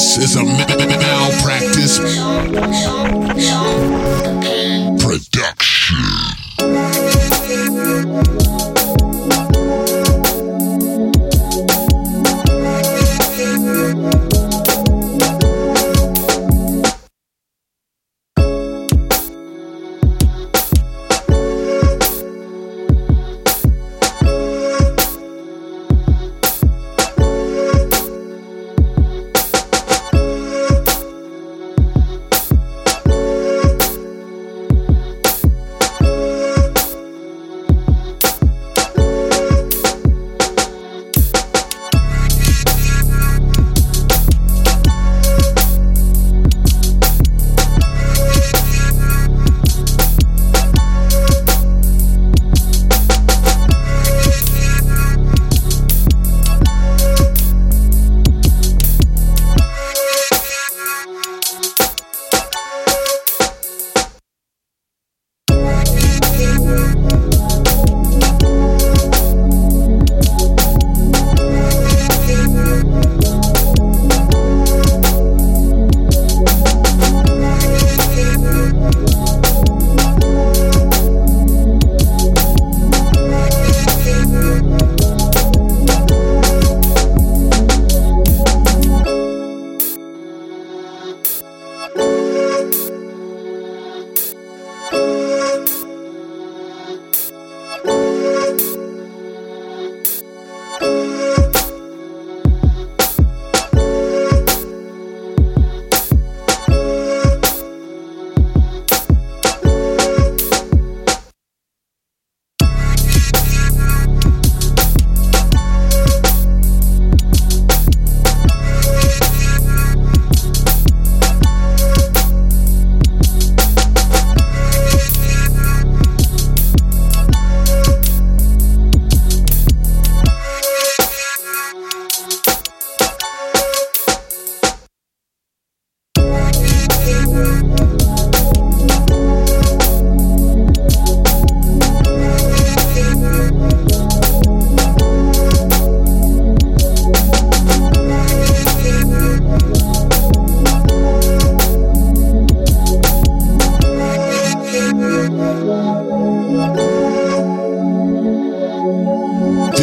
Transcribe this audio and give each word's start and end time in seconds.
This 0.00 0.16
is 0.16 0.36
a 0.36 0.42
malpractice 0.42 1.98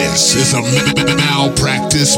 This 0.00 0.34
is 0.34 0.54
a 0.54 0.62
malpractice 1.14 2.16